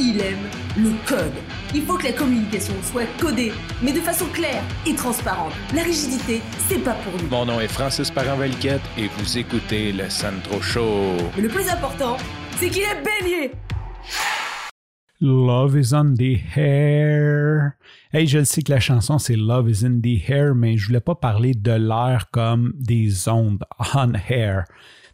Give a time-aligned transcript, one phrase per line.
[0.00, 0.38] il aime
[0.76, 1.32] le code.
[1.74, 3.52] Il faut que la communication soit codée,
[3.82, 5.52] mais de façon claire et transparente.
[5.74, 7.28] La rigidité, c'est pas pour nous.
[7.28, 11.16] Mon nom est Francis Parent-Valquette et vous écoutez le Sandro Show.
[11.36, 12.16] Mais le plus important,
[12.56, 13.52] c'est qu'il est bélier.
[15.20, 17.72] Love is on the hair.
[18.12, 20.86] Hey, je le sais que la chanson c'est Love is in the hair, mais je
[20.86, 24.64] voulais pas parler de l'air comme des ondes on hair.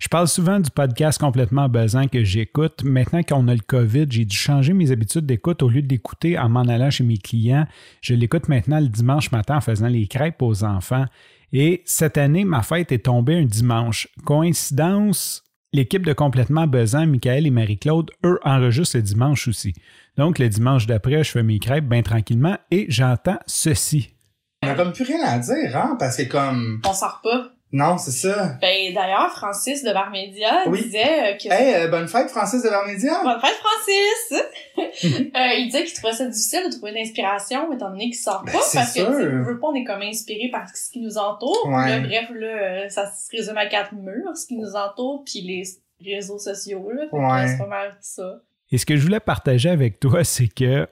[0.00, 2.82] Je parle souvent du podcast complètement besoin que j'écoute.
[2.84, 5.62] Maintenant qu'on a le COVID, j'ai dû changer mes habitudes d'écoute.
[5.62, 7.66] Au lieu d'écouter en m'en allant chez mes clients,
[8.00, 11.04] je l'écoute maintenant le dimanche matin en faisant les crêpes aux enfants.
[11.52, 14.08] Et cette année, ma fête est tombée un dimanche.
[14.24, 19.74] Coïncidence, l'équipe de complètement besoin, Michael et Marie-Claude, eux, enregistrent le dimanche aussi.
[20.16, 24.14] Donc, le dimanche d'après, je fais mes crêpes bien tranquillement et j'entends ceci.
[24.62, 26.80] On a comme plus rien à dire, hein, parce que comme...
[26.88, 27.52] On sort pas.
[27.72, 28.58] Non, c'est ça.
[28.60, 30.82] Ben, d'ailleurs, Francis de Barmédia Oui.
[30.82, 31.52] disait euh, que...
[31.52, 33.20] Hey, euh, bonne fête, Francis de l'Armédia!
[33.22, 34.44] Bonne fête, Francis!
[35.02, 38.52] Euh, il disait qu'il trouvait ça difficile de trouver l'inspiration, étant donné qu'il sort Ben,
[38.52, 39.10] pas, parce que, tu sais, sûr.
[39.10, 41.66] veut, veut pas, on est comme inspiré par ce qui nous entoure.
[41.68, 41.88] Ouais.
[41.88, 46.14] Là, bref, là, ça se résume à quatre murs, ce qui nous entoure, puis les
[46.14, 47.06] réseaux sociaux, là.
[47.10, 47.48] Que, Ouais.
[47.48, 48.40] C'est pas mal ça.
[48.72, 50.88] Et ce que je voulais partager avec toi, c'est que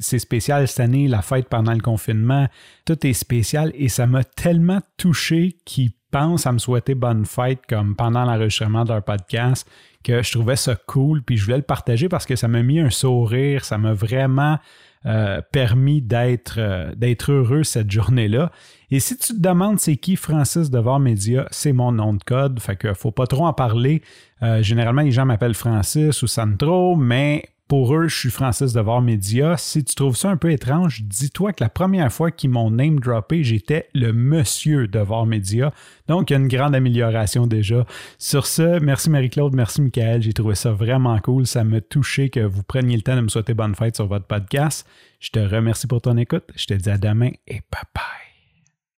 [0.00, 2.46] c'est- spécial cette année, la fête pendant le confinement.
[2.86, 7.62] Tout est spécial et ça m'a tellement touché qu'ils pensent à me souhaiter bonne fête
[7.68, 9.68] comme pendant l'enregistrement d'un podcast
[10.04, 11.22] que je trouvais ça cool.
[11.22, 13.64] Puis je voulais le partager parce que ça m'a mis un sourire.
[13.64, 14.58] Ça m'a vraiment
[15.04, 18.52] euh, permis d'être euh, d'être heureux cette journée-là.
[18.92, 22.60] Et si tu te demandes c'est qui Francis Devoir Média, c'est mon nom de code.
[22.60, 24.02] Fait que faut pas trop en parler.
[24.42, 29.00] Euh, généralement, les gens m'appellent Francis ou Sandro, mais pour eux, je suis Francis Devoir
[29.00, 29.56] Média.
[29.56, 33.00] Si tu trouves ça un peu étrange, dis-toi que la première fois qu'ils m'ont name
[33.00, 35.72] droppé, j'étais le monsieur Devoir Média.
[36.06, 37.86] Donc, il y a une grande amélioration déjà.
[38.18, 40.20] Sur ce, merci Marie-Claude, merci Michael.
[40.20, 41.46] J'ai trouvé ça vraiment cool.
[41.46, 44.26] Ça m'a touché que vous preniez le temps de me souhaiter bonne fête sur votre
[44.26, 44.86] podcast.
[45.18, 46.44] Je te remercie pour ton écoute.
[46.54, 48.31] Je te dis à demain et bye bye.